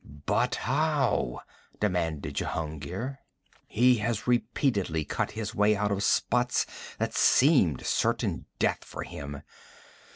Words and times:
'But 0.25 0.55
how?' 0.55 1.41
demanded 1.79 2.33
Jehungir. 2.33 3.19
'He 3.67 3.97
has 3.97 4.25
repeatedly 4.25 5.05
cut 5.05 5.29
his 5.29 5.53
way 5.53 5.75
out 5.75 5.91
of 5.91 6.01
spots 6.01 6.65
that 6.97 7.13
seemed 7.13 7.85
certain 7.85 8.47
death 8.57 8.83
for 8.83 9.03
him. 9.03 9.43